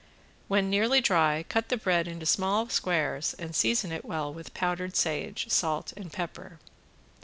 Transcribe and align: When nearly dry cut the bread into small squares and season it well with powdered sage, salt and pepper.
When 0.47 0.67
nearly 0.67 0.99
dry 0.99 1.45
cut 1.47 1.69
the 1.69 1.77
bread 1.77 2.07
into 2.07 2.25
small 2.25 2.69
squares 2.69 3.35
and 3.37 3.55
season 3.55 3.91
it 3.91 4.03
well 4.03 4.33
with 4.33 4.55
powdered 4.55 4.95
sage, 4.95 5.45
salt 5.51 5.93
and 5.95 6.11
pepper. 6.11 6.57